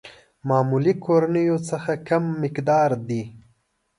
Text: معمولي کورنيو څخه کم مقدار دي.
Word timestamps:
معمولي 0.47 0.93
کورنيو 1.05 1.57
څخه 1.69 1.91
کم 2.07 2.23
مقدار 2.43 2.89
دي. 3.07 3.23